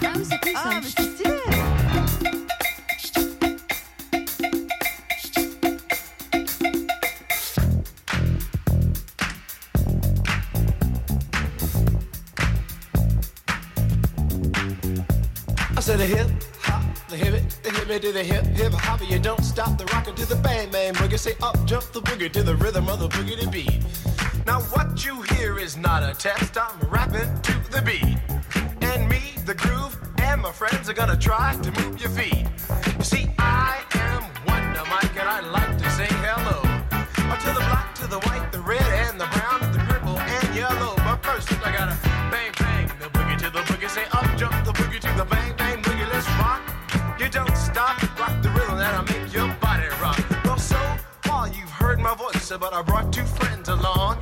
[0.00, 0.20] I
[15.80, 16.28] said a hip
[16.60, 19.00] hop, the hip the hip to the hip hip hop.
[19.08, 21.18] You don't stop the rockin' to the bang bang boogie.
[21.18, 23.82] Say up jump the boogie to the rhythm of the boogie to beat.
[24.46, 26.56] Now what you hear is not a test.
[26.56, 28.18] I'm rapping to the beat,
[30.58, 32.44] friends are gonna try to move your feet.
[32.98, 36.58] You see, I am Wonder Mike, and I like to say hello
[37.30, 40.18] Uh, to the black, to the white, the red, and the brown, and the purple,
[40.18, 40.96] and yellow.
[41.06, 41.96] But first, I gotta
[42.32, 43.88] bang bang the boogie to the boogie.
[43.88, 46.08] Say up jump the boogie to the bang bang boogie.
[46.12, 46.62] Let's rock.
[47.20, 50.18] You don't stop, rock the rhythm that'll make your body rock.
[50.44, 50.80] Well, so
[51.22, 54.16] far you've heard my voice, but I brought two friends along.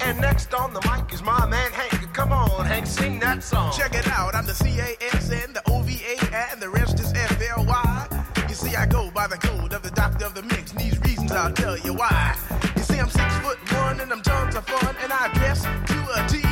[0.00, 1.97] And next on the mic is my man Hank.
[2.18, 3.72] Come on, Hank, sing that song.
[3.72, 6.18] Check it out, I'm the C-A-S-N, the O-V-A,
[6.50, 8.24] and the rest is F-L-Y.
[8.48, 10.98] You see, I go by the code of the doctor of the mix, and these
[11.02, 12.34] reasons I'll tell you why.
[12.74, 16.08] You see, I'm six foot one, and I'm tons of fun, and I dress to
[16.16, 16.47] a T.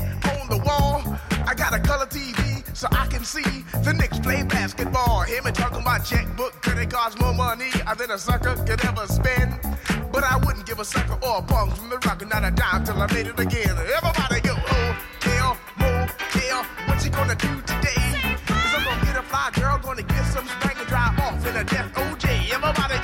[0.00, 1.02] on the wall.
[1.46, 5.22] I got a color TV so I can see the Knicks play basketball.
[5.22, 8.84] Him and talking my checkbook, could it cost more money I than a sucker could
[8.84, 9.60] ever spend?
[10.12, 12.84] But I wouldn't give a sucker or a bum from the rock, not a dime
[12.84, 13.70] till I made it again.
[13.70, 18.36] Everybody go, oh, hotel, motel, what you gonna do today?
[18.46, 21.56] Cause I'm gonna get a fly girl, gonna get some spank and drive off in
[21.56, 22.50] a death OJ.
[22.52, 23.03] Everybody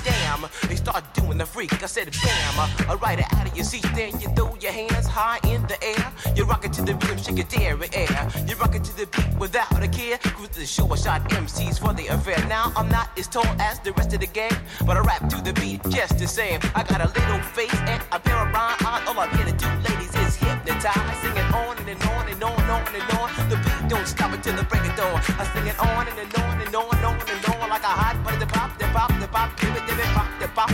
[1.41, 1.73] the freak.
[1.81, 2.55] I said bam,
[2.87, 3.85] I ride it out of your seat.
[3.95, 6.05] Then you throw your hands high in the air.
[6.35, 8.29] You rock it to the rhythm, shake your dairy air.
[8.47, 10.19] You rock it to the beat without a care.
[10.19, 12.37] Cruise to the show, I shot MCs for the affair.
[12.47, 15.37] Now I'm not as tall as the rest of the gang, but I rap to
[15.41, 16.59] the beat just the same.
[16.75, 19.07] I got a little face and a pair of rhyme eyes.
[19.07, 21.17] All I'm here to do, ladies, is hypnotize.
[21.21, 23.49] Sing it on and, and on and on and on and on.
[23.49, 25.17] The beat don't stop until the break of dawn.
[25.41, 26.40] I sing it on and, and on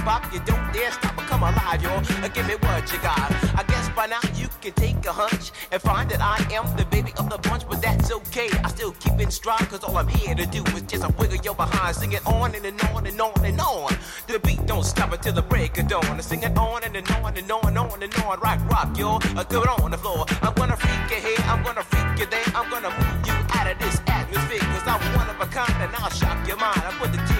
[0.07, 0.33] pop.
[0.33, 2.01] You don't dare stop or come alive, y'all.
[2.23, 3.29] Uh, Give me what you got.
[3.59, 6.85] I guess by now you can take a hunch and find that I am the
[6.85, 8.49] baby of the bunch, but that's okay.
[8.63, 11.41] I still keep in stride, cause all I'm here to do is just a wiggle
[11.47, 11.95] your behind.
[11.97, 13.91] Sing it on and, and on and on and on.
[14.27, 16.21] The beat don't stop until the break of dawn.
[16.21, 18.39] Sing it on and, and on and on and on and on.
[18.39, 19.21] Rock, rock, y'all.
[19.37, 20.25] Uh, Go on the floor.
[20.41, 22.47] I'm gonna freak you here, I'm gonna freak you there.
[22.55, 25.91] I'm gonna move you out of this atmosphere, cause I'm one of a kind and
[25.97, 26.81] I'll shock your mind.
[26.87, 27.36] I put the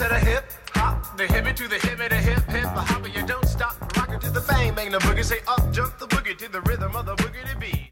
[0.00, 3.46] To the hip hop, the hip to the hip the hip hip hop, you don't
[3.46, 5.22] stop, rock it to the bang bang the boogie.
[5.22, 5.98] Say up jump